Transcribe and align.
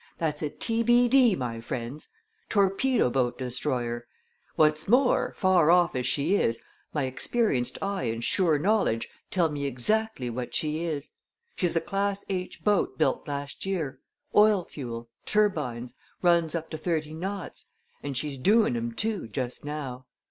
That's 0.17 0.41
a 0.41 0.49
T.B.D., 0.49 1.35
my 1.35 1.61
friends! 1.61 2.07
torpedo 2.49 3.11
boat 3.11 3.37
destroyer. 3.37 4.07
What's 4.55 4.87
more, 4.87 5.31
far 5.37 5.69
off 5.69 5.95
as 5.95 6.07
she 6.07 6.33
is, 6.37 6.59
my 6.91 7.03
experienced 7.03 7.77
eye 7.83 8.05
and 8.05 8.23
sure 8.23 8.57
knowledge 8.57 9.07
tell 9.29 9.49
me 9.51 9.65
exactly 9.65 10.27
what 10.27 10.55
she 10.55 10.85
is. 10.85 11.11
She's 11.55 11.75
a 11.75 11.81
class 11.81 12.25
H. 12.29 12.63
boat 12.63 12.97
built 12.97 13.27
last 13.27 13.63
year 13.67 13.99
oil 14.35 14.63
fuel 14.65 15.07
turbines 15.23 15.93
runs 16.23 16.55
up 16.55 16.71
to 16.71 16.79
thirty 16.79 17.13
knots 17.13 17.67
and 18.01 18.17
she's 18.17 18.39
doing 18.39 18.75
'em, 18.75 18.93
too, 18.93 19.27
just 19.27 19.63
now! 19.63 20.07